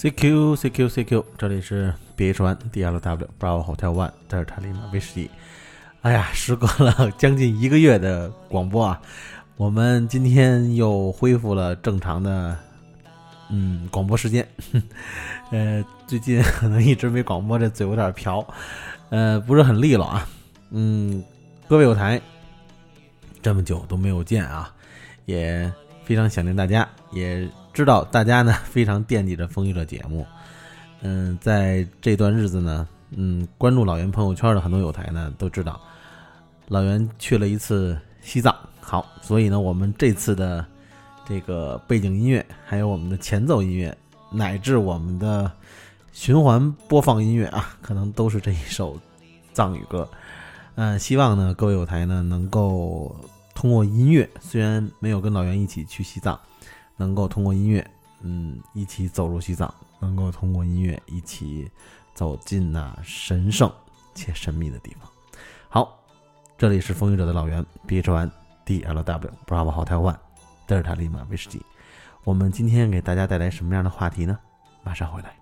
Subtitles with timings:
[0.00, 5.30] CQ CQ CQ，这里是 BH One DLW Bravo Hotel One 德尔塔利马威士忌。
[6.00, 8.98] 哎呀，时隔了将近一个月的广播啊，
[9.58, 12.56] 我们今天又恢复了正常的
[13.50, 14.48] 嗯广播时间。
[15.52, 18.42] 呃，最近可能一直没广播，这嘴有点瓢，
[19.10, 20.26] 呃，不是很利落啊。
[20.70, 21.22] 嗯，
[21.68, 22.18] 各位有台，
[23.42, 24.72] 这么久都没有见啊，
[25.26, 25.70] 也
[26.04, 27.46] 非常想念大家，也。
[27.80, 30.26] 知道大家呢非常惦记着风雨者节目，
[31.00, 35.80] 嗯，在这段日子呢，嗯，关注老袁朋友圈的很多友台呢都知道，
[36.68, 38.54] 老袁去了一次西藏。
[38.82, 40.62] 好，所以呢，我们这次的
[41.26, 43.96] 这个背景音乐，还有我们的前奏音乐，
[44.30, 45.50] 乃至我们的
[46.12, 49.00] 循环播放音乐啊，可能都是这一首
[49.54, 50.06] 藏语歌。
[50.74, 53.16] 嗯，希望呢各位友台呢能够
[53.54, 56.38] 通过音乐，虽然没有跟老袁一起去西藏。
[57.00, 61.70] 能够通过音乐，嗯，一起走入西藏，能够通过音乐一起
[62.12, 63.72] 走进那神圣
[64.14, 65.10] 且神秘的地方。
[65.70, 65.98] 好，
[66.58, 68.30] 这里是风雨者的老袁，BH One
[68.66, 70.18] DLW Bravo hot One
[70.66, 71.64] 德尔塔利马威士忌。
[72.22, 74.38] 我们今天给大家带来什么样的话题呢？
[74.84, 75.39] 马上回来。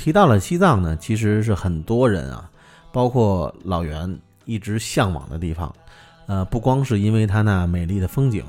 [0.00, 2.50] 提到了西藏呢，其实是很多人啊，
[2.90, 5.70] 包括老袁一直向往的地方。
[6.24, 8.42] 呃，不光是因为它那美丽的风景，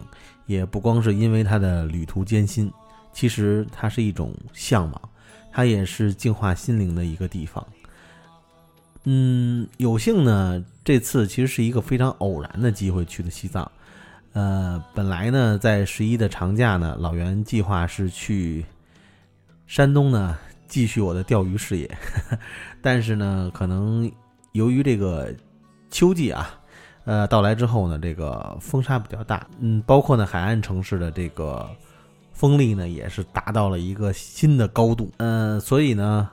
[0.46, 2.72] 也不光是因为它的旅途艰辛，
[3.12, 5.02] 其实它是一种向往，
[5.52, 7.68] 它也是净化心灵的一个地方。
[9.04, 13.70] 嗯，有幸呢，这次其实是一个非常偶然的机会去的西藏。
[14.32, 18.64] 呃，本来呢，在十一的长假呢，老袁计划是去
[19.68, 20.38] 山东呢。
[20.72, 21.98] 继续我的钓鱼事业，
[22.82, 24.09] 但是呢，可能
[24.54, 25.30] 由于这个
[25.90, 26.50] 秋季啊，
[27.04, 31.70] 呃，到来之后呢，这个风沙比较大，嗯，包括呢海岸城市的这个
[32.32, 36.30] 风力呢，也是达到了一个新的高度，呃，所以呢，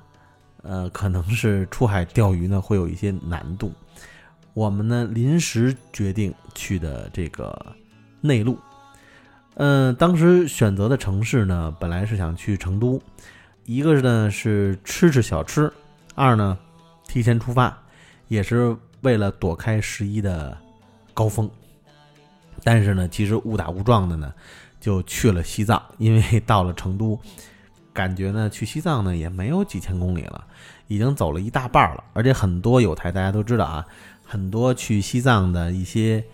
[0.63, 3.73] 呃，可能是出海钓鱼呢会有一些难度。
[4.55, 7.75] 我们呢临时决定去的这个
[8.21, 8.57] 内陆，
[9.57, 13.03] 嗯，当时选择的城市呢，本来是想去成都。
[13.69, 15.71] 一个呢是吃吃小吃，
[16.15, 16.57] 二呢
[17.07, 17.79] 提前出发，
[18.29, 20.57] 也是为了躲开十一的
[21.13, 21.49] 高峰。
[22.65, 24.33] 但是呢，其实误打误撞的呢，
[24.81, 25.83] 就去了西藏。
[25.99, 27.21] 因为到了成都，
[27.93, 30.47] 感觉呢去西藏呢也没有几千公里了，
[30.87, 32.03] 已经走了一大半了。
[32.15, 33.85] 而且很多有台大家都知道啊，
[34.25, 36.25] 很多去西藏的一些。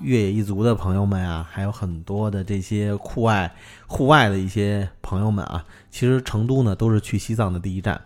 [0.00, 3.54] 越野一族的朋友们啊，还有很多的这些酷爱、
[3.86, 8.00] 户外的一些朋友们啊，其实成都呢都是去西藏的第一站。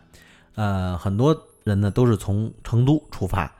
[0.54, 3.50] 呃，很多人呢都是从成都出发，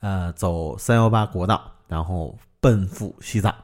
[0.00, 3.54] 呃，走三幺八国道，然后奔赴西藏，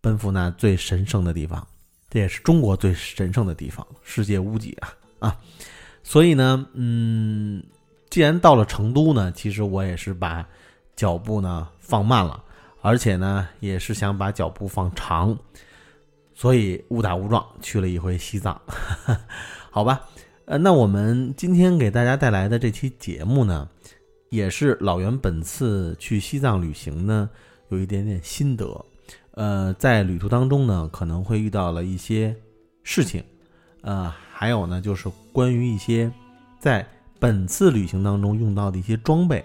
[0.00, 1.66] 奔赴那最神圣的地方，
[2.08, 4.88] 这也是中国最神圣的地方，世界屋脊啊
[5.18, 5.36] 啊！
[6.02, 7.62] 所以呢，嗯，
[8.08, 10.46] 既然到了成都呢，其实我也是把
[10.96, 12.44] 脚步呢放慢了。
[12.80, 15.36] 而且呢，也是想把脚步放长，
[16.34, 18.60] 所以误打误撞去了一回西藏，
[19.70, 20.00] 好吧？
[20.44, 23.68] 呃，那我们今天给大家带来的这期节目呢，
[24.30, 27.28] 也是老袁本次去西藏旅行呢
[27.68, 28.84] 有一点点心得。
[29.32, 32.34] 呃，在旅途当中呢，可能会遇到了一些
[32.82, 33.22] 事情，
[33.82, 36.10] 呃，还有呢，就是关于一些
[36.58, 36.86] 在
[37.18, 39.44] 本次旅行当中用到的一些装备。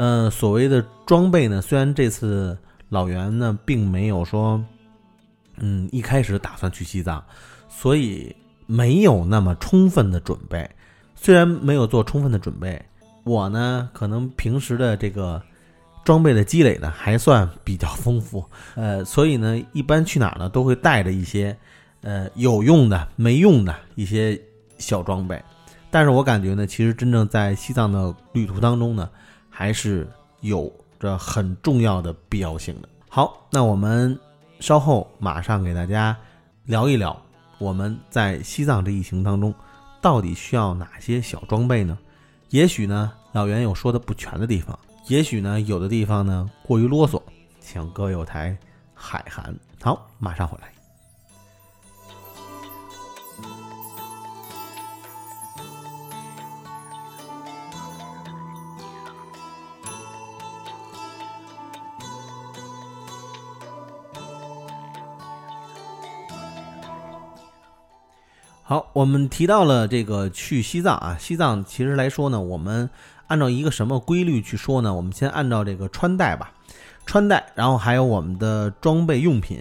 [0.00, 2.56] 呃，所谓的装备呢，虽然这次
[2.88, 4.58] 老袁呢并没有说，
[5.58, 7.22] 嗯，一开始打算去西藏，
[7.68, 10.66] 所以没有那么充分的准备。
[11.14, 12.82] 虽然没有做充分的准备，
[13.24, 15.42] 我呢可能平时的这个
[16.02, 18.42] 装备的积累呢还算比较丰富。
[18.76, 21.54] 呃，所以呢，一般去哪儿呢都会带着一些
[22.00, 24.40] 呃有用的、没用的一些
[24.78, 25.38] 小装备。
[25.90, 29.06] 但是我感觉呢，其实真正在西藏的旅途当中呢。
[29.60, 30.08] 还是
[30.40, 32.88] 有着很重要的必要性的。
[33.10, 34.18] 好，那我们
[34.58, 36.16] 稍后马上给大家
[36.64, 37.14] 聊一聊，
[37.58, 39.54] 我们在西藏这一行当中
[40.00, 41.98] 到底需要哪些小装备呢？
[42.48, 44.78] 也许呢，老袁有说的不全的地方，
[45.08, 47.20] 也许呢，有的地方呢过于啰嗦，
[47.60, 48.56] 请各位有台
[48.94, 49.54] 海涵。
[49.82, 50.69] 好，马上回来。
[68.70, 72.88] 好，我们提到了这个去西藏啊，西藏其实来说呢，我们
[73.26, 74.94] 按照一个什么规律去说呢？
[74.94, 76.52] 我们先按照这个穿戴吧，
[77.04, 79.58] 穿戴，然后还有我们的装备用品，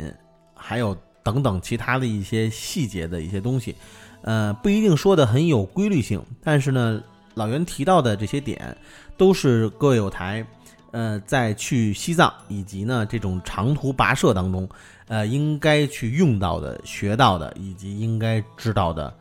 [0.53, 3.75] 还有等等其他的一些细节的一些东西，
[4.21, 7.01] 呃，不一定说的很有规律性，但是呢，
[7.33, 8.77] 老袁提到的这些点，
[9.17, 10.45] 都是各有台，
[10.91, 14.69] 呃，在去西藏以及呢这种长途跋涉当中。
[15.09, 19.11] 呃，应该去用到的、学到的，以及应该知道的、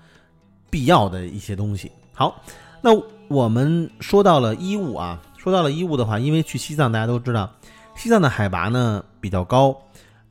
[0.69, 1.90] 必要的一些东西。
[2.12, 2.43] 好，
[2.82, 2.90] 那
[3.29, 7.50] 我们说到了衣物啊，说到了衣物的话，因为去西藏，大家都知道，
[7.96, 9.75] 西藏的海拔呢比较高，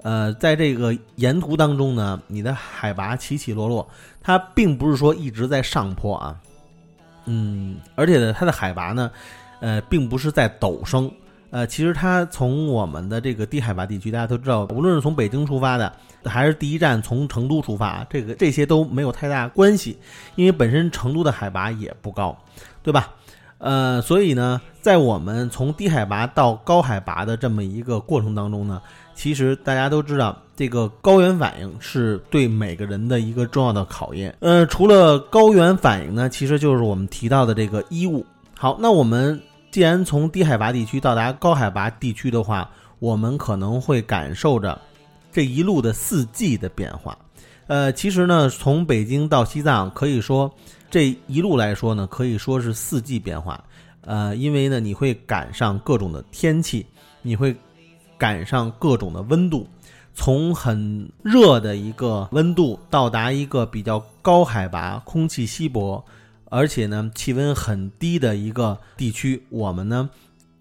[0.04, 3.90] 呃，在这个沿途当中呢，你的海拔起起落落，
[4.22, 6.40] 它并不是说一直在上坡啊，
[7.26, 9.10] 嗯，而且呢，它的海拔呢，
[9.60, 11.12] 呃，并不是在陡升。
[11.50, 15.94] 呃，其实它从我们的这个低海拔地区，大家都知道，无论是从北京出发的，
[16.26, 19.98] 还是第一站从成都出发，这个这些都没有太大关系，
[20.36, 22.38] 因为本身成都的海拔也不高，
[22.84, 23.14] 对吧？
[23.60, 28.82] 呃，所以呢，在我们从低海拔到高海拔的这么一个过程当中呢，
[29.16, 34.36] 其实大家都知道，这个高原反应是对每个人的一个重要的考验。
[34.42, 38.26] 呃，除了高原反应呢，其实就是我们提到的这个衣物。
[38.54, 39.42] 好，那我们。
[39.78, 44.82] 既然从低海拔地区到达高海拔地区的话，我们可能会感受着
[45.32, 47.16] 这一路的四季的变化。
[47.68, 50.52] 呃，其实呢，从北京到西藏，可以说
[50.90, 53.64] 这一路来说呢，可以说是四季变化。
[54.02, 56.84] 呃，因为呢，你会赶上各种的天气，
[57.22, 57.56] 你会
[58.18, 59.68] 赶上各种的温度，
[60.16, 66.04] 从很热的一个温度到达一个比较高海拔、空气稀薄。
[66.50, 70.10] 而且呢，气温很低的一个地区，我们呢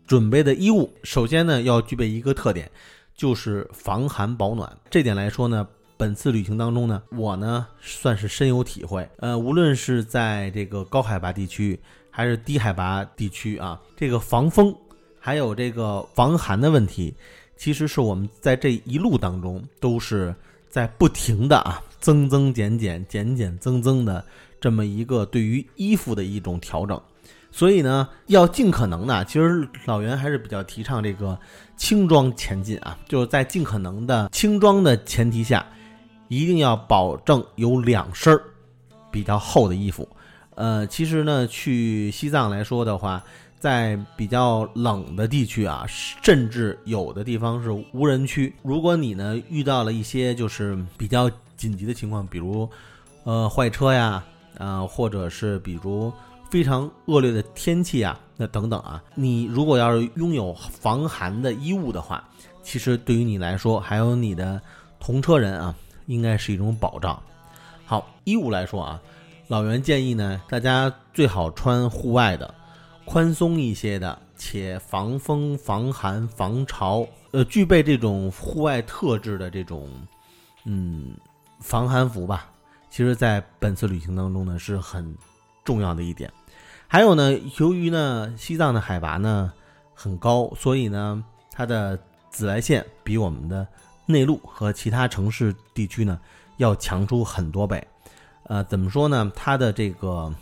[0.06, 2.70] 准备的衣物，首先呢要具备一个特点，
[3.14, 4.70] 就是防寒保暖。
[4.90, 5.66] 这点来说呢，
[5.96, 9.08] 本次旅行当中呢，我呢算是深有体会。
[9.18, 11.78] 呃，无论是在这个高海拔地区，
[12.10, 14.74] 还是低海拔地区啊，这个防风
[15.18, 17.14] 还有这个防寒的问题，
[17.56, 20.34] 其实是我们在这一路当中都是
[20.68, 24.24] 在不停的啊增增减减、减减增增的。
[24.66, 27.00] 这么一个对于衣服的一种调整，
[27.52, 31.38] 所以呢，要尽可能的，其实老袁还是比较提倡这个
[31.76, 35.64] 轻装前进啊，就是在尽可能的轻装的前提下，
[36.26, 38.42] 一定要保证有两身儿
[39.08, 40.08] 比较厚的衣服。
[40.56, 43.22] 呃，其实呢，去西藏来说的话，
[43.60, 48.52] 在比较冷的地区啊，甚至有的地方是无人区。
[48.64, 52.68] 如果你呢遇到了一些就是比较紧急的情况，比如
[53.22, 54.24] 呃坏车呀。
[54.58, 56.12] 呃，或者是比如
[56.50, 62.22] 非常恶劣的天气啊，那等等啊，你如果要是拥有防寒的衣物的话，
[62.62, 64.60] 其实对于你来说，还有你的
[64.98, 65.74] 同车人啊，
[66.06, 67.20] 应该是一种保障。
[67.84, 69.00] 好，衣物来说啊，
[69.48, 72.52] 老袁建议呢，大家最好穿户外的，
[73.04, 79.88] 宽松一些的，且防风、防寒、防潮，呃，具备这种户外特质的这种，
[80.64, 81.12] 嗯，
[81.60, 82.50] 防寒服吧。
[82.96, 85.14] 其实，在本次旅行当中呢，是很
[85.62, 86.32] 重要的一点。
[86.88, 89.52] 还有呢，由于呢，西藏的海拔呢
[89.92, 91.22] 很高，所以呢，
[91.52, 91.98] 它的
[92.30, 93.66] 紫外线比我们的
[94.06, 96.18] 内陆和其他城市地区呢
[96.56, 97.86] 要强出很多倍。
[98.44, 99.30] 呃，怎么说呢？
[99.36, 100.32] 它的这个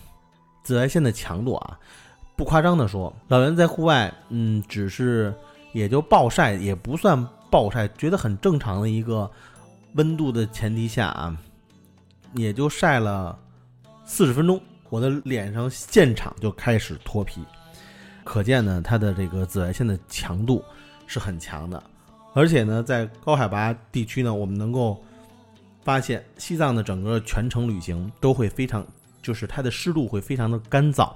[0.63, 1.77] 紫外线的强度啊，
[2.37, 5.35] 不夸张的说，老袁在户外，嗯，只是
[5.73, 7.21] 也就暴晒，也不算
[7.51, 9.29] 暴晒，觉得很正常的一个
[9.97, 11.37] 温度的前提下啊。
[12.35, 13.39] 也就晒了
[14.05, 14.61] 四十分钟，
[14.91, 17.41] 我的脸上现场就开始脱皮，
[18.25, 20.63] 可见呢，它的这个紫外线的强度
[21.07, 21.83] 是很强的。
[22.35, 25.01] 而且呢，在高海拔地区呢，我们能够
[25.85, 28.85] 发现，西藏的整个全程旅行都会非常，
[29.23, 31.13] 就是它的湿度会非常的干燥，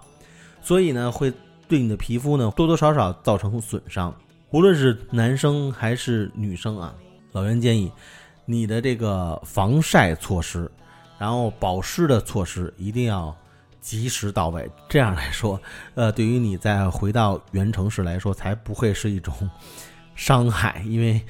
[0.63, 1.33] 所以呢，会
[1.67, 4.15] 对你的皮肤呢多多少少造成损伤。
[4.51, 6.95] 无论是男生还是女生啊，
[7.33, 7.91] 老袁建议
[8.47, 10.71] 你的这个防晒措施。
[11.19, 13.37] 然后保湿的措施一定要
[13.81, 15.61] 及时到位，这样来说，
[15.95, 19.35] 呃，对于你再回到原城市来说，才不会是一种
[20.15, 20.83] 伤害。
[20.87, 21.21] 因为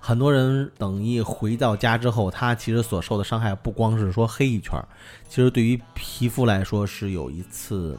[0.00, 4.88] 很多人等一回到家之后，他其实所受的伤害不光是说黑一圈儿，
[5.28, 7.98] 其实对于皮肤来说是有一次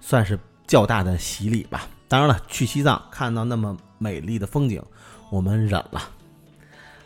[0.00, 1.86] 算是较大的洗礼吧。
[2.08, 4.82] 当然了，去西藏看到那么美丽的风景，
[5.30, 6.10] 我们忍了。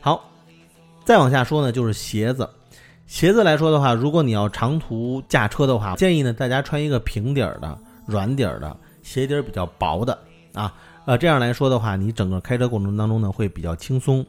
[0.00, 0.31] 好，
[1.04, 2.49] 再往下说呢，就是鞋子。
[3.12, 10.19] 鞋子来说的话，如果你要长途驾车的话，建议呢大家穿一个平底儿的、软底儿的鞋底儿比较薄的
[10.54, 10.73] 啊，
[11.04, 14.25] 呃，这样来说的话，你整个开车过程当中呢会比较轻松。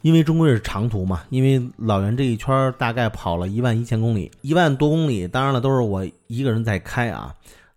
[0.00, 7.34] 因为终归是长途嘛，因为老袁这一圈大概跑了一万一千公里，一万多公里，当然了，都是我一个人在开啊。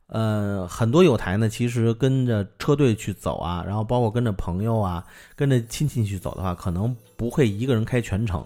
[0.07, 5.03] 呃，很多有台呢，其实跟着车队去走啊，然后包括跟着朋友啊，
[5.36, 8.41] 跟着亲戚去走的话，可能不会一个人开全程。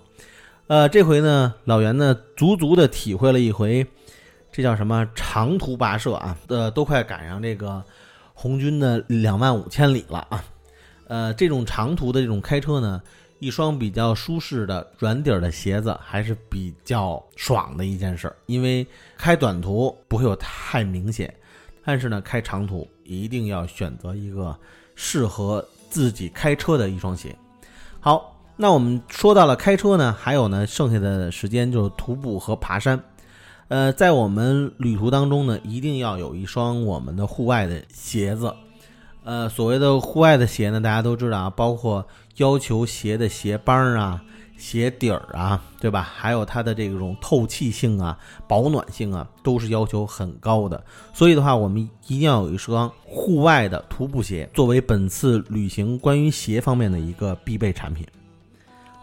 [0.70, 3.88] 呃，这回呢，老袁呢，足足的体会了一回，
[4.52, 6.38] 这叫什么长途跋涉啊？
[6.48, 7.84] 呃，都快赶上这个
[8.36, 10.44] 红军的两万五千里了啊。
[11.08, 13.02] 呃，这种长途的这种开车呢，
[13.40, 18.86] 一双比较舒适的软底儿的鞋子还是比较爽的一件事儿，因为
[19.18, 21.34] 开短途不会有太明显。
[21.84, 24.56] 但是呢，开长途一定要选择一个
[24.94, 27.36] 适合自己开车的一双鞋。
[28.00, 33.02] 好，那我们说到了开车呢，还有呢，剩下的时间就是徒步和爬山。
[33.70, 38.54] 呃，在我们旅途当中呢，一定要有一双我们的户外的鞋子。
[39.24, 44.22] 呃，所谓的户外的鞋呢，大家都知道啊，包括要求鞋的鞋帮啊。
[44.58, 46.02] 鞋底儿啊，对吧？
[46.02, 50.84] 还有它的这种透气性啊、保暖性啊，都是要求很高的。
[51.14, 58.06] 所以的话，我们一定要有一双户外的徒步鞋，作为本次旅行关于鞋方面的一个必备产品。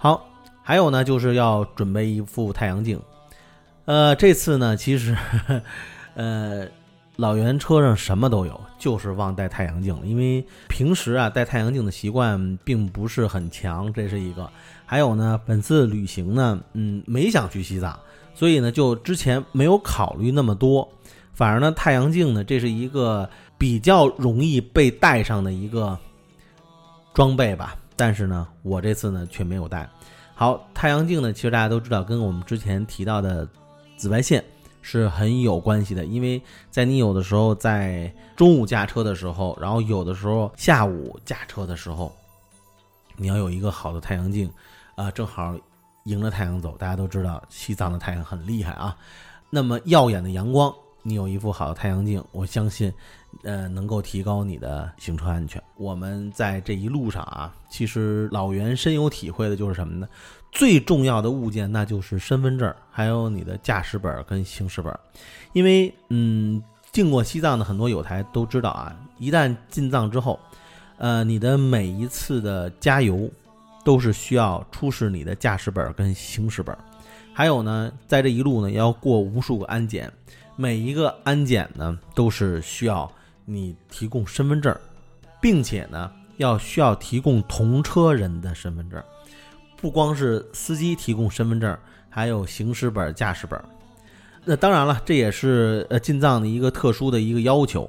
[0.06, 0.24] 好，
[0.62, 2.96] 还有呢，就是要准备一副太阳镜。
[3.86, 5.16] 呃，这次呢，其实，
[6.14, 6.64] 呃，
[7.16, 10.06] 老袁车上什么都有，就是忘带太阳镜了。
[10.06, 14.48] 因为平时啊，戴太阳镜的习惯并不是很强，这是一个。
[14.84, 17.98] 还有呢，本次旅行呢，嗯，没想去西藏，
[18.32, 20.88] 所以呢，就之前没有考虑那么多。
[21.32, 25.98] 反而呢，太阳镜呢，这是一个比较容易被带上的一个
[27.12, 27.74] 装备吧。
[27.98, 29.88] 但是呢，我这次呢却没有带。
[30.38, 33.48] 好，太阳镜呢，其实大家都知道，跟我们之前提到的
[33.96, 34.44] 紫外线
[34.82, 36.04] 是很有关系的。
[36.04, 36.40] 因为
[36.70, 42.14] 在你有的时候在中午驾车的时候，然后有的时候下午驾车的时候，
[43.16, 44.52] 你要有一个好的太阳镜。
[44.94, 45.54] 啊，正好
[46.04, 46.76] 迎着太阳走。
[46.78, 48.94] 大家都知道西藏的太阳很厉害啊。
[49.48, 50.70] 那么耀眼的阳光，
[51.06, 52.92] 你有一副好的太阳镜，我相信，
[53.44, 55.62] 呃，能够提高你的行车安全。
[55.76, 60.08] 我们在这一路上啊，其实老袁深有体会的就是什么呢？
[60.50, 64.92] 最重要的物件那就是身份证，还有你的驾驶本跟行驶本。
[65.52, 66.60] 因为，嗯，
[66.90, 70.40] 进过西藏的很多友台都知道啊，一旦进藏之后，
[70.98, 73.30] 呃，你的每一次的加油。
[73.84, 76.76] 都是需要出示你的驾驶本跟行驶本，
[77.32, 80.12] 还有呢，在这一路呢要过无数个安检，
[80.56, 83.10] 每一个安检呢都是需要
[83.44, 84.74] 你提供身份证，
[85.40, 89.02] 并且呢要需要提供同车人的身份证，
[89.76, 93.62] 不光是司机提供身份证，还有行驶本、驾驶本。
[94.44, 97.88] 那当然了，这也是呃进藏的一个特殊的一个要求，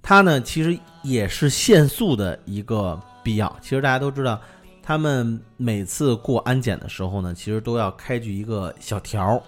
[0.00, 3.54] 它呢其实也是限速的一个必要。
[3.60, 4.40] 其实大家都知道。
[4.82, 9.40] 他们每次过安检的时候呢，其实都要开具一个小条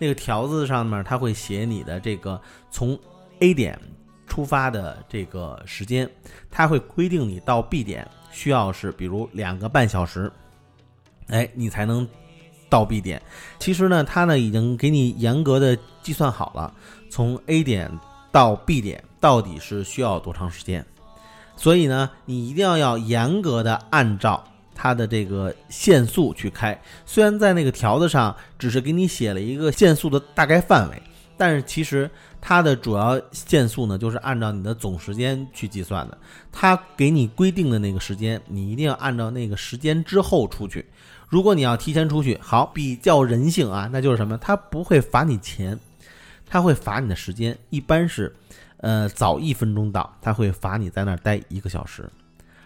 [0.00, 2.40] 那个条子上面他会写你的这个
[2.70, 2.98] 从
[3.40, 3.78] A 点
[4.26, 6.10] 出发的这个时间，
[6.50, 10.32] 他会规定你到 B 点需要是比如两个半小时，
[11.26, 12.08] 哎，你才能
[12.70, 13.20] 到 B 点。
[13.58, 16.72] 其实呢，他呢已经给你严格的计算好了，
[17.10, 17.90] 从 A 点
[18.32, 20.82] 到 B 点到底是需要多长时间，
[21.56, 24.42] 所以呢，你一定要要严格的按照。
[24.82, 31.02] 它的这个限速去开，虽然在那个条子上只是给你写了一个限速的大概范围，
[31.36, 32.10] 但是其实
[32.40, 36.16] 它的主要限速呢，就是按照你的总时间去计算的。
[36.50, 40.86] 它给你规定的那个时间，你一定要按照那个时间之后出去。
[41.28, 44.38] 如果你要提前出去，好，比较人性啊，那就是什么？
[44.38, 45.78] 它不会罚你钱，
[46.46, 47.54] 它会罚你的时间。
[47.68, 48.34] 一般是，
[48.78, 52.08] 呃，早一分钟到，他会罚你在那儿待一个小时，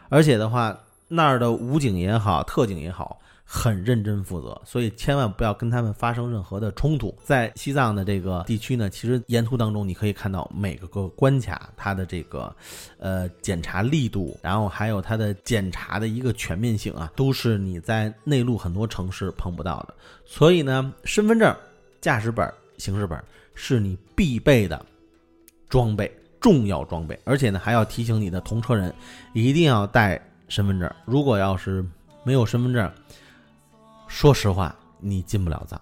[0.09, 0.79] 而且的话。
[1.15, 7.15] 那儿的武警也好，特警也好，很认真负责，所以千万不要跟他们发生任何的冲突。
[7.23, 12.55] 在西藏的这个地区呢，其实沿途当中你可以看到每个个关卡它的这个，
[12.99, 19.95] 呃，检查力度，然后还有它的检查的一个全面性啊，都是你在内陆很多城市碰不到的。
[20.27, 21.55] 所以呢，身份证、
[22.01, 23.23] 驾驶本、行驶本
[23.55, 24.85] 是你必备的
[25.69, 28.93] 装备，重要装备，而且呢，还要提醒你的同车人
[29.33, 30.21] 一定要带。
[30.49, 31.85] 身份证，如果要是
[32.23, 32.91] 没有身份证，
[34.07, 35.81] 说实话，你进不了藏，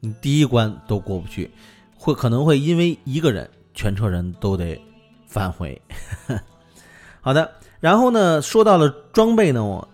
[0.00, 1.50] 你第一关都过不去，
[1.96, 4.80] 会可能会因为一个人，全车人都得
[5.26, 5.80] 返回。
[7.20, 9.86] 好的，然后呢，说到了装备呢，我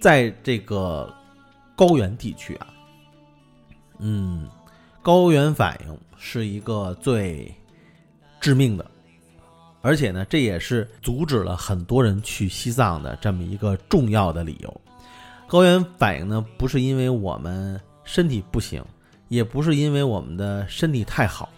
[0.00, 1.12] 在这个
[1.74, 2.66] 高原地区啊，
[3.98, 4.48] 嗯，
[5.02, 7.52] 高原反应是一个最
[8.40, 8.90] 致命的。
[9.82, 14.80] 而且呢，这也是阻止了很多人去西藏的这么一个重要的理由。
[15.48, 18.82] 高原反应呢，不是因为我们身体不行，
[19.28, 21.50] 也不是因为我们的身体太好，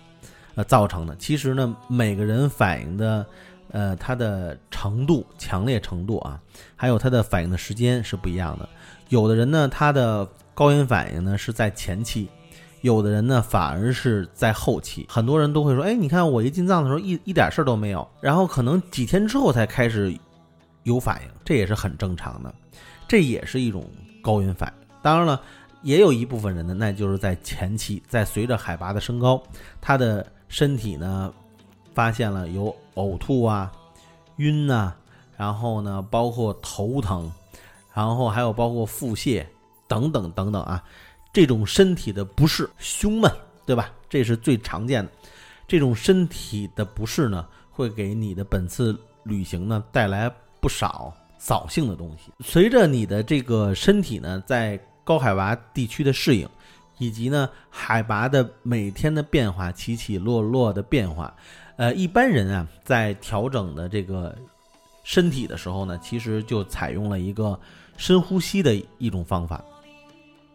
[0.54, 1.14] 呃造成的。
[1.16, 3.25] 其实呢，每个人反应的，
[3.71, 6.40] 呃，它的程度、强烈程度啊，
[6.75, 8.69] 还有它的反应的时间是不一样的。
[9.11, 12.28] 有的人呢，他的高原反应呢是在前期。
[12.85, 20.14] 有的人呢，反而是在后期，很多人都会说：“哎，你看我一进藏的时候，一一点事儿都没有，然后可能几天之后才开始
[20.83, 22.55] 有反应，这也是很正常的，
[23.09, 23.91] 这也是一种
[24.23, 24.87] 高原反应。
[25.00, 25.41] 当然了，
[25.81, 29.43] 也有一部分人呢，那就是在前期，在随着海拔的升高，
[29.81, 31.33] 他的身体呢
[31.95, 33.73] 发现了有呕吐啊、
[34.37, 34.93] 晕呐，
[35.38, 37.33] 然后呢包括头疼，
[37.95, 39.43] 然后还有包括腹泻
[39.88, 40.85] 等等等等啊。”
[41.35, 43.29] 这种身体的不适、胸闷，
[43.67, 43.93] 对吧？
[44.09, 45.11] 这是最常见的。
[45.67, 52.31] 这种身体的不适呢，会给你的本次旅行呢带来不少扫兴的东西。
[52.38, 56.49] 随着你的这个身体呢在高海拔地区的适应，
[56.99, 61.35] 以及呢海拔的每天的变化起起落落的变化，
[61.76, 64.32] 呃，一般人啊在调整的这个
[65.02, 67.58] 身体的时候呢，其实就采用了一个
[67.97, 69.65] 深呼吸的一种方法。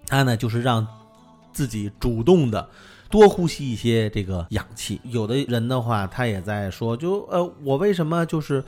[0.10, 0.86] 他呢，就是让
[1.54, 2.68] 自己主动的
[3.12, 5.00] 多呼吸一些这个氧气。
[5.04, 8.64] 有的人的话，他也在说，就呃，我为什么就是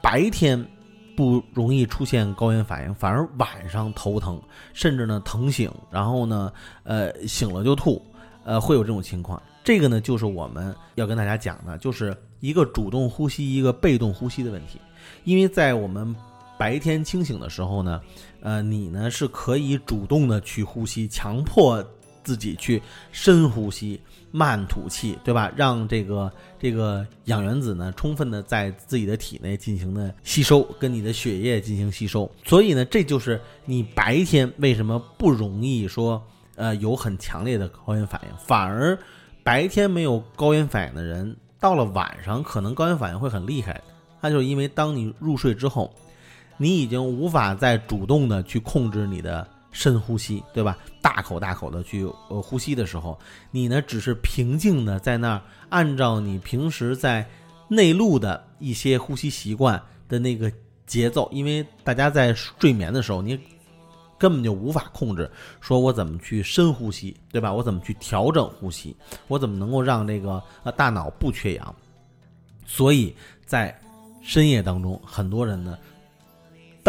[0.00, 0.66] 白天
[1.14, 4.40] 不容易出现高原反应，反而晚上头疼，
[4.72, 6.50] 甚至呢疼醒，然后呢，
[6.84, 8.02] 呃，醒了就吐，
[8.44, 9.40] 呃，会有这种情况。
[9.62, 14.80] 这个呢，就是我们要跟大家讲的，就是一个主动呼吸，一个被动呼吸的问题，
[15.24, 16.16] 因为在我们。
[16.60, 18.02] 白天清醒的时候呢，
[18.42, 21.82] 呃，你呢是可以主动的去呼吸，强迫
[22.22, 23.98] 自己去深呼吸、
[24.30, 25.50] 慢吐气，对吧？
[25.56, 32.30] 让这个这个氧原子呢，充分的在自己的体内进行的吸收，跟你的血液进行吸收。
[32.44, 36.22] 所以呢，这就是你白天为什么不容易说，
[36.56, 38.98] 呃，有很强烈的高原反应，反而
[39.42, 43.80] 白天没有高原反应的人，到了晚上可能高原反应会很厉害。
[44.20, 45.90] 那就是因为当你入睡之后。
[46.62, 50.76] 你已经无法再主动的去控制你的深呼吸，对吧？
[51.00, 53.18] 大口大口的去呃呼吸的时候，
[53.50, 57.26] 你呢只是平静的在那儿，按照你平时在
[57.66, 60.52] 内陆的一些呼吸习惯的那个
[60.86, 63.40] 节奏，因为大家在睡眠的时候，你
[64.18, 65.30] 根本就无法控制，
[65.62, 67.50] 说我怎么去深呼吸，对吧？
[67.50, 68.94] 我怎么去调整呼吸？
[69.28, 71.74] 我怎么能够让这个呃大脑不缺氧？
[72.66, 73.74] 所以在
[74.20, 75.78] 深夜当中，很多人呢。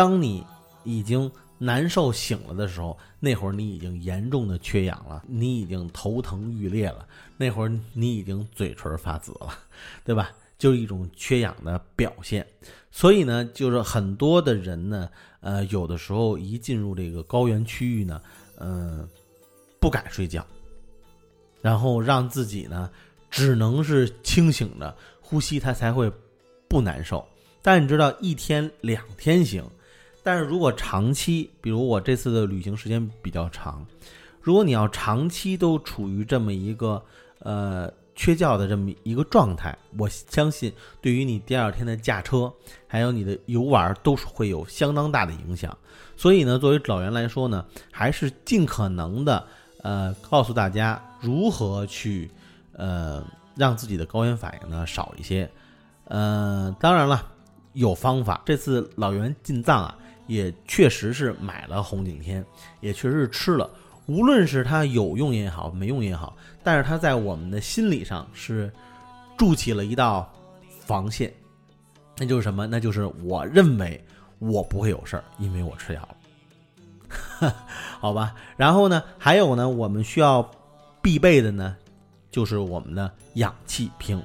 [0.02, 0.44] 当你
[0.84, 9.54] 已经难受醒了的时候，那会儿你已经严重的缺氧了，你已经头疼欲裂了，那会儿你已经嘴唇发紫了，
[10.04, 10.32] 对吧？
[10.58, 12.44] 就是一种缺氧的表现。
[12.90, 15.08] 所以呢，就是很多的人呢，
[15.40, 18.20] 呃，有的时候一进入这个高原区域呢，
[18.58, 19.08] 嗯，
[19.80, 20.44] 不敢睡觉，
[21.62, 22.90] 然后让自己呢
[23.30, 26.12] 只能是清醒的呼吸，他才会
[26.68, 27.24] 不难受。
[27.62, 29.64] 但你知道，一天两天行。
[30.24, 33.86] 但是如果长期，比如我这次的旅行时间比较长，
[34.40, 37.04] 如果你要长期都处于这么一个
[37.40, 42.54] 呃缺觉的这么一个状态，我相信对于你第二天的驾车，
[42.88, 45.76] 还有你的游玩都是会有相当大的影响。
[46.16, 49.44] 所以呢，作为老袁来说呢，还是尽可能的
[49.82, 52.30] 呃告诉大家如何去
[52.74, 55.50] 呃让自己的高原反应呢少一些。
[56.06, 57.26] 呃，当然了，
[57.74, 58.42] 有方法。
[58.46, 59.98] 这次老袁进藏啊。
[60.32, 62.46] 也确实是买了红景天，
[62.80, 63.70] 也确实是吃了。
[64.06, 68.72] 无论是它有用也好，没用也好，但是它在我们的心理上是
[69.38, 70.32] 筑起了一道
[70.86, 71.34] 防线。
[72.17, 72.65] 那就是什么？
[72.65, 74.02] 那就是我认为
[74.39, 77.54] 我不会有事儿，因为我吃药了。
[78.00, 78.34] 好吧。
[78.56, 80.50] 然后呢，还有呢，我们需要
[81.02, 81.76] 必备的呢，
[82.32, 84.24] 就是我们的氧气瓶。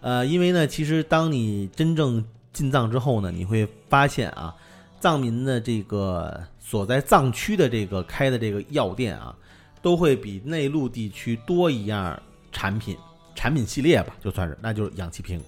[0.00, 4.54] 呃，因为呢，其实当你真正进藏之后呢，你会发现啊。
[5.00, 9.34] 藏民的这个所在藏区的这个开的这个药店啊，
[9.82, 12.96] 都会比内陆地区多一样产品
[13.34, 15.40] 产品系列吧，就算是那就是氧气瓶，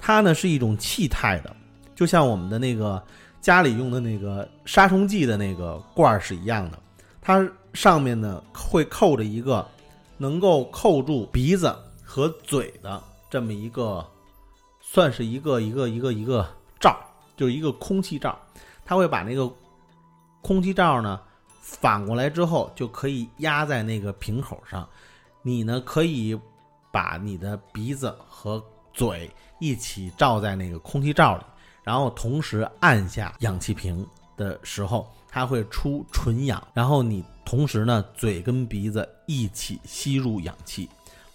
[0.00, 1.54] 它呢是一种气态的，
[1.94, 3.02] 就像我们的那个
[3.40, 6.78] 家里用的那个杀虫剂的那个罐儿是一样的，
[7.22, 9.66] 它上面呢会扣着一个
[10.18, 11.74] 能够扣住鼻子
[12.04, 14.04] 和嘴的这么一个，
[14.82, 16.46] 算是一个一个一个一个
[16.78, 16.98] 罩，
[17.36, 18.38] 就是一个空气罩。
[18.90, 19.48] 它会把那个
[20.42, 21.20] 空气罩呢
[21.60, 24.84] 反过来之后，就可以压在那个瓶口上。
[25.42, 26.36] 你呢可以
[26.90, 28.60] 把你的鼻子和
[28.92, 31.44] 嘴一起罩在那个空气罩里，
[31.84, 34.04] 然后同时按下氧气瓶
[34.36, 40.90] 的时候，它会出纯氧，然后你同时呢，嘴跟鼻子一起吸入氧气，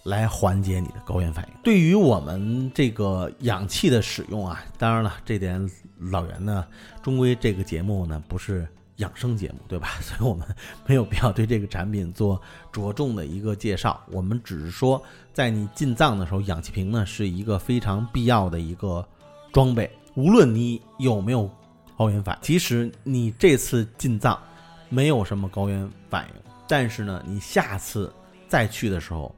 [0.06, 1.54] 来缓解你的高原反应。
[1.62, 6.66] 对于我们这个氧气的使用啊，当然了，这点老袁呢，
[7.02, 8.66] 终归这个节目呢不是。
[8.96, 9.88] 养生节目对吧？
[10.00, 10.42] 所以我们
[10.86, 12.40] 没有必要对这个产品做
[12.72, 14.02] 着重的一个介绍。
[14.10, 15.02] 我们只是说，
[15.34, 19.06] 在你进藏的时候，氧气瓶呢是一个非常必要的一个
[19.52, 19.90] 装备。
[20.14, 21.46] 无论你有没有
[21.94, 24.40] 高原反，即使你这次进藏
[24.88, 28.10] 没有什么高原反应，但是呢，你下次
[28.48, 29.36] 再去的时候，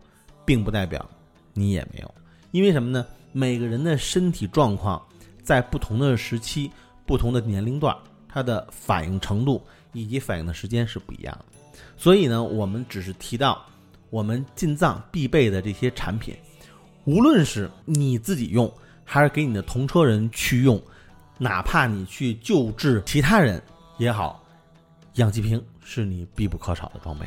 [0.48, 1.06] 并不代表
[1.52, 2.14] 你也没有。
[2.52, 3.06] 因为什么呢？
[3.32, 5.00] 每个人的身体状况
[5.42, 6.70] 在不同的时期、
[7.04, 7.94] 不同的年龄段。
[8.30, 11.44] 它的反应程度以及反应的时间是不一样的，
[11.96, 13.64] 所以呢，我们只是提到
[14.10, 16.36] 我们进藏必备的这些产品，
[17.04, 18.70] 无论是你自己用，
[19.02, 20.80] 还是给你的同车人去用，
[21.38, 23.60] 哪怕你去救治其他人
[23.96, 24.44] 也好，
[25.14, 27.26] 氧气瓶是你必不可少的装备。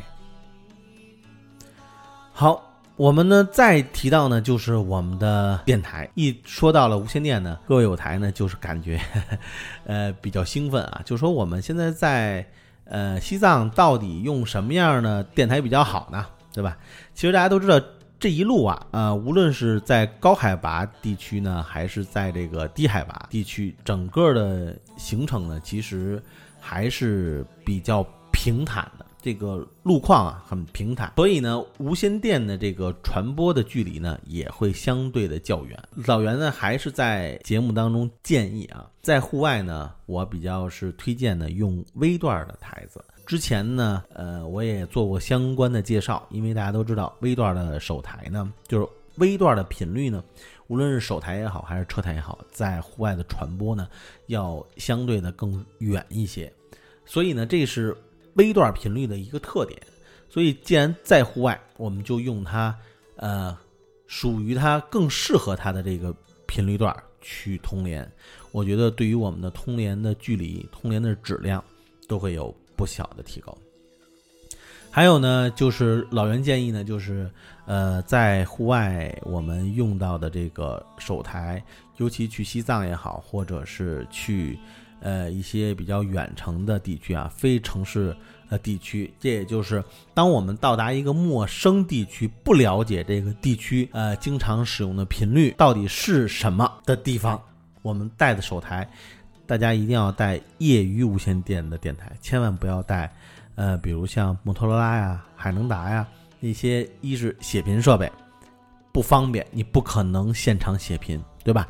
[2.31, 2.70] 好。
[3.01, 6.07] 我们呢，再提到呢，就是我们的电台。
[6.13, 9.01] 一说到了无线电呢，各位有台呢，就是感觉，
[9.85, 11.01] 呃，比较兴奋啊。
[11.03, 12.45] 就说我们现在在
[12.85, 16.23] 呃西藏到底用什么样的电台比较好呢？
[16.53, 16.77] 对吧？
[17.15, 17.81] 其实大家都知道，
[18.19, 26.21] 这一路啊，呃，无论是在高海拔地区呢，还是在这个低海拔地区，整个的行程呢，其实
[26.59, 29.05] 还是比较平坦的。
[29.21, 35.79] 这个路况啊很平坦，所以呢，无线电的这个传播的距离呢也会相对的较远。
[36.07, 42.99] 老袁呢还是在节目当中建议啊，在户外呢，我比较是推荐呢用微段的台子。
[43.27, 50.23] 之前呢，呃，我也做过相关的介绍，因为大家都知道微段的首台呢，就是微段的频率呢，
[50.65, 53.87] 无论是首台也好，还是车台也好，在户外的传播呢，
[54.25, 56.51] 要相对的更远一些。
[57.05, 57.95] 所以呢，这是。
[58.35, 59.77] 微段频率的一个特点，
[60.29, 62.73] 所以既然在户外，我们就用它，
[63.17, 63.57] 呃，
[64.07, 66.15] 属于它更适合它的这个
[66.45, 68.09] 频率段去通联。
[68.51, 71.63] 我觉得对于我们的通联的距离、通联的质量
[72.07, 73.57] 都会有不小的提高。
[74.89, 77.29] 还有呢，就是老袁建议呢，就是
[77.65, 81.63] 呃，在户外我们用到的这个手台，
[81.97, 84.57] 尤其去西藏也好，或者是去。
[85.01, 88.15] 呃，一些比较远程的地区啊，非城市
[88.49, 89.83] 呃地区，这也就是
[90.13, 97.41] 当我们到达一个陌生地区，不了解这个地区呃经常使用的频率到底是什么的地方，
[97.81, 98.87] 我们带的手台，
[99.45, 103.11] 大家一定要带业余无线电的电台，千万不要带
[103.55, 106.07] 呃，比如像摩托罗拉呀、海能达呀
[106.39, 108.11] 那些，一是写频设备
[108.91, 111.67] 不方便，你不可能现场写频，对吧？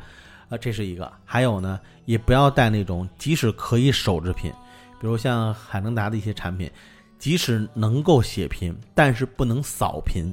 [0.52, 4.52] 啊，这是一个，还有呢，也不要带那种即使可以手制频，
[5.00, 6.70] 比如像海能达的一些产品，
[7.18, 10.30] 即使能够写频，但是不能扫频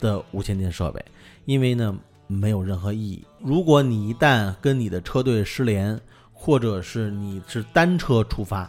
[0.00, 1.04] 的无线电设备，
[1.44, 3.24] 因为呢没有任何意义。
[3.38, 5.96] 如果你一旦跟你的车队失联，
[6.32, 8.68] 或者是你是单车出发，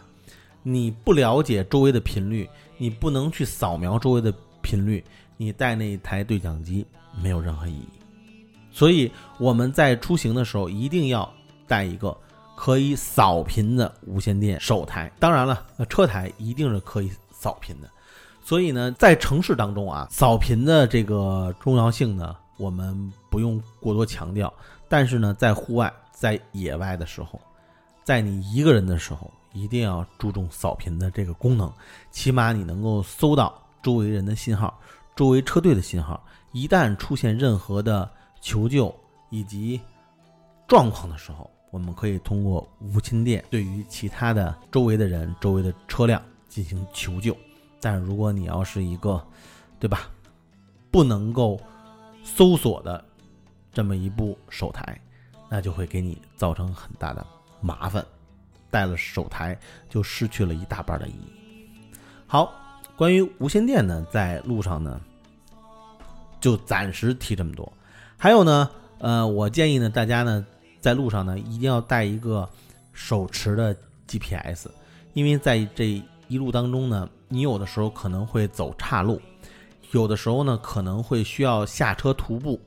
[0.62, 2.48] 你不了解周围的频率，
[2.78, 5.02] 你不能去扫描周围的频率，
[5.36, 6.86] 你带那一台对讲机
[7.20, 7.88] 没有任何意义。
[8.72, 11.30] 所以我们在出行的时候一定要
[11.66, 12.16] 带一个
[12.56, 15.12] 可以扫频的无线电手台。
[15.18, 17.90] 当然了，车台一定是可以扫频的。
[18.44, 24.52] 所以呢，在城市当中啊，扫频的这个重要性呢，我们不用过多强调。
[24.88, 27.40] 但是呢，在户外、在野外的时候，
[28.02, 31.72] 在你一个人的时候，一定要注重扫频的这个功能。
[32.10, 34.78] 起码你能够搜到周围人的信号、
[35.14, 36.22] 周围车队的信号。
[36.52, 38.10] 一旦出现任何的
[38.42, 38.94] 求救
[39.30, 39.80] 以及
[40.68, 47.34] 状况的时候，我们可以通过无线电对于其他的周围的人、周围的车辆进行求救。
[47.80, 49.24] 但如果你要是一个，
[49.80, 50.10] 对吧，
[50.90, 51.58] 不能够
[52.22, 53.02] 搜索的
[53.72, 55.00] 这么一部手台，
[55.48, 57.26] 那就会给你造成很大的
[57.60, 58.04] 麻烦。
[58.70, 61.32] 带了手台就失去了一大半的意义。
[62.26, 62.52] 好，
[62.96, 64.98] 关于无线电呢，在路上呢，
[66.40, 67.70] 就暂时提这么多。
[68.22, 70.46] 还有呢，呃，我建议呢，大家呢，
[70.80, 72.48] 在路上呢，一定要带一个
[72.92, 73.74] 手持的
[74.06, 74.68] GPS，
[75.12, 79.20] 因为在这一路当中呢，你有的时候可能会走岔路，
[79.90, 82.60] 有的时候呢，可能会需要下车徒步。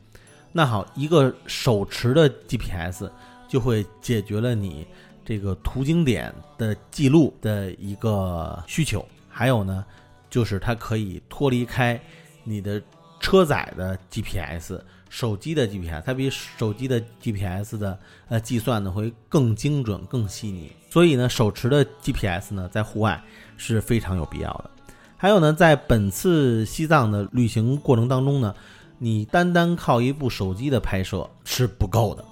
[0.51, 3.09] 那好，一个手持的 GPS
[3.47, 4.85] 就会解决了你
[5.23, 9.07] 这个途经点的记录的一个需求。
[9.29, 9.85] 还有呢，
[10.29, 11.97] 就是它可以脱离开
[12.43, 12.81] 你的。
[13.21, 14.79] 车载的 GPS、
[15.15, 17.97] 手机的 GPS，它比手机的 GPS 的
[18.27, 20.69] 呃计算呢会更精准、更细腻。
[20.89, 23.23] 所以呢，手持的 GPS 呢，在户外
[23.55, 24.69] 是非常有必要的。
[25.15, 28.53] 还有呢，在本次西藏的旅行过程当中呢，
[28.97, 32.25] 你单单靠一部手机的拍摄是不够的。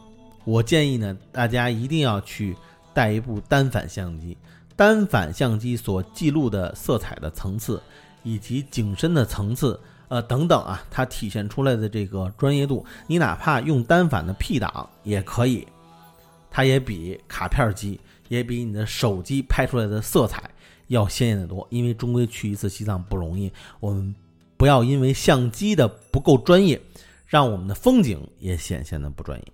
[0.43, 2.53] 我建议呢，大家一定要去
[2.93, 4.37] 带一部单反相机。
[4.75, 7.81] 单反相机所记录的色彩的层次，
[8.23, 9.79] 以及景深的层次，
[10.13, 15.67] 呃等等啊，它体现出来的这个专业度，你哪怕用单反的 P 档也可以，
[16.51, 20.47] 它也比卡片机，也比你的手机拍出来的色彩
[20.89, 21.67] 要鲜艳的多。
[21.71, 24.13] 因为终归去一次西藏不容易，我们
[24.55, 26.79] 不要因为相机的不够专业，
[27.25, 29.45] 让我们的风景也显现的不专业。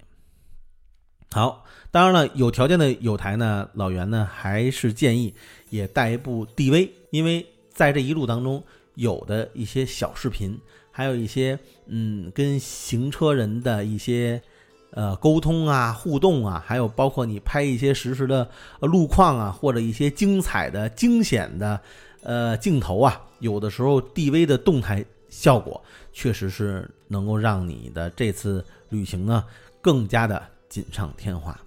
[1.32, 5.34] 好，当然了，有条件的有台呢，老袁呢还是建议
[5.70, 8.62] 也带一部 DV，因为在这一路当中，
[9.00, 10.60] 有的一些小视频，
[10.92, 11.58] 还有一些
[11.88, 14.42] 嗯跟行车人的一些
[14.92, 18.50] 呃沟通啊、互动啊，还有包括你拍一些实时的
[18.82, 21.80] 路况啊，或者一些精彩的、惊险的
[22.24, 25.82] 呃镜头啊，有的时候 DV 的动态效果
[26.14, 29.44] 确实是能够让你的这次旅行呢
[29.82, 30.42] 更加的。
[30.70, 31.60] 锦上添花，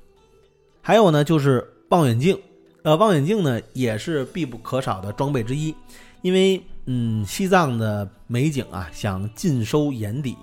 [0.81, 2.39] 还有呢，就是望远镜。
[2.85, 5.75] 呃，望远镜呢也是必不可少的装备之一，
[6.23, 10.37] 因为嗯，西藏的美景啊，想尽收眼底，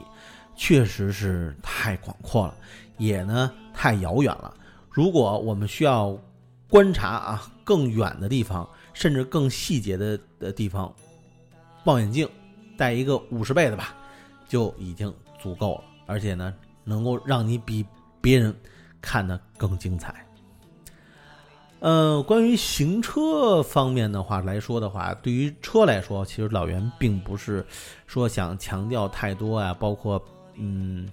[0.56, 2.56] 确实是太广阔了，
[2.98, 4.54] 也呢太遥远了。
[4.89, 6.15] 如果我们需要
[6.70, 10.94] 观察啊更远的地方，甚至更细节的的地方，
[11.86, 12.30] 望远镜
[12.78, 13.96] 带一个五十倍的吧，
[14.48, 17.86] 就已经足够了，而且呢，能够让你比。
[18.22, 18.54] 别人
[19.00, 20.13] 看得更精彩。
[21.80, 27.65] 呃，关于行车方面的话来说的话，对于车来说，其实老袁并不是
[28.06, 29.74] 说想强调太多啊。
[29.74, 30.22] 包括
[30.56, 31.10] 嗯，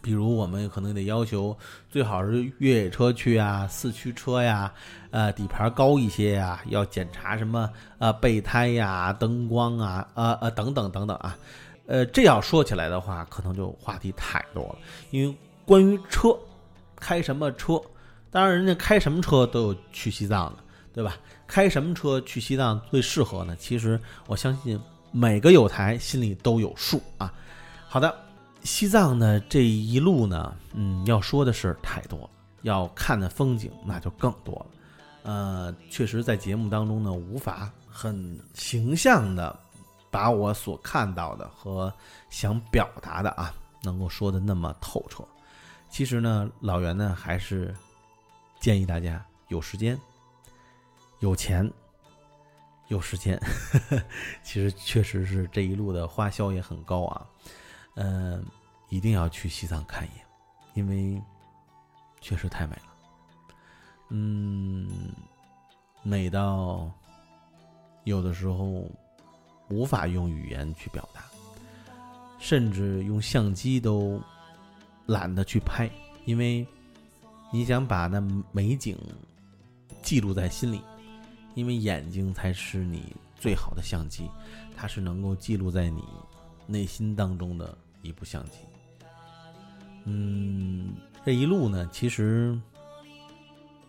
[0.00, 1.56] 比如我们可能得要求
[1.90, 4.72] 最好是越野车去啊，四驱车呀，
[5.10, 11.36] 呃，底盘高一些呀，要检查什么呃备胎呀、灯光啊、呃呃等等等等啊。
[11.86, 14.76] 呃，这要说起来的话，可能就话题太多了，
[15.10, 15.34] 因为。
[15.66, 16.28] 关于车，
[16.94, 17.82] 开什么车？
[18.30, 20.58] 当然，人家开什么车都有去西藏的，
[20.92, 21.16] 对吧？
[21.46, 23.56] 开什么车去西藏最适合呢？
[23.56, 24.78] 其实我相信
[25.12, 27.32] 每个有台心里都有数啊。
[27.88, 28.14] 好的，
[28.62, 32.30] 西藏的这一路呢，嗯，要说的事太多了，
[32.62, 34.66] 要看的风景那就更多了。
[35.22, 39.56] 呃，确实，在节目当中呢，无法很形象的
[40.10, 41.92] 把我所看到的和
[42.28, 45.24] 想表达的啊，能够说的那么透彻。
[45.88, 47.74] 其实呢，老袁呢还是
[48.66, 49.96] 建议大家有时间、
[51.20, 51.72] 有钱、
[52.88, 53.40] 有时间。
[54.42, 57.26] 其实确实是这一路的花销也很高啊，
[57.94, 58.44] 嗯，
[58.88, 60.26] 一定要去西藏看一眼，
[60.74, 61.22] 因为
[62.20, 62.82] 确实太美了，
[64.08, 65.12] 嗯，
[66.02, 66.90] 美到
[68.02, 68.90] 有的时候
[69.68, 71.22] 无法用语言去表达，
[72.40, 74.20] 甚至用相机都。
[75.06, 75.88] 懒得去拍，
[76.24, 76.66] 因为
[77.52, 78.20] 你想把那
[78.52, 78.98] 美景
[80.02, 80.80] 记录在心里，
[81.54, 84.28] 因为眼睛才是你最好的相机，
[84.76, 86.02] 它是能够记录在你
[86.66, 88.58] 内心当中的一部相机。
[90.04, 92.58] 嗯，这一路呢，其实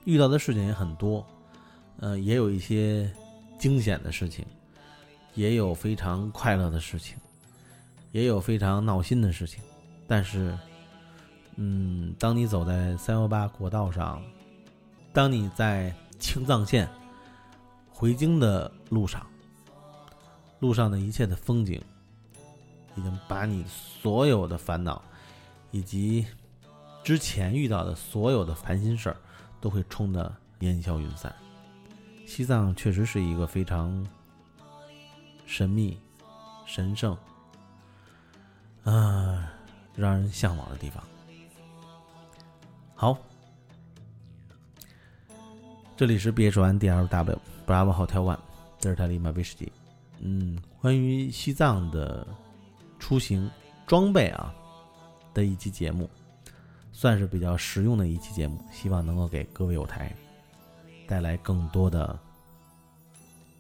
[0.06, 1.26] 遇到的事情也很多，
[2.00, 3.12] 呃，也有一些
[3.60, 4.46] 惊险的事情，
[5.34, 7.18] 也有非常快乐的事情，
[8.12, 9.62] 也有非常闹心的事情，
[10.08, 10.58] 但是。
[11.60, 14.22] 嗯，当你走在三幺八国道上，
[15.12, 16.88] 当你在青藏线
[17.90, 19.26] 回京的路上，
[20.60, 21.82] 路上的一切的风景，
[22.96, 25.02] 已经把你所有的烦恼，
[25.72, 26.28] 以及
[27.04, 29.18] 之前遇到的所有的烦心事儿，
[29.60, 31.36] 都会冲得烟消云散。
[32.28, 34.06] 西藏确实是一个非常
[35.48, 36.00] 神秘、
[36.68, 37.18] 神圣，
[38.84, 39.52] 啊，
[39.96, 41.04] 让人向往的地方。
[43.00, 43.16] 好，
[45.96, 48.40] 这里是 B H One D L W Bravo Hotel One
[48.82, 49.72] 德尔塔利马威士忌。
[50.18, 52.26] 嗯，关于西藏的
[52.98, 53.48] 出行
[53.86, 54.52] 装备啊
[55.32, 56.10] 的一期节目，
[56.92, 60.12] 算是比较实用的一期节目，希望能够给各位友台
[61.08, 62.18] 带来更多的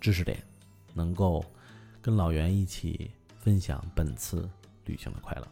[0.01, 0.41] 知识点，
[0.95, 1.45] 能够
[2.01, 4.49] 跟老袁一起分享本次
[4.85, 5.47] 旅行的快乐。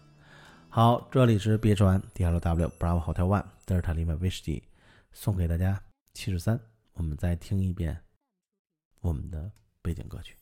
[0.75, 4.39] 好，这里是 B H One D L W Bravo Hotel One Delta Lima v i s
[4.39, 4.61] h t，
[5.13, 5.81] 送给大家
[6.13, 6.59] 七十三。
[6.95, 7.97] 我们再听一遍
[8.99, 9.49] 我们的
[9.81, 10.35] 背景歌曲。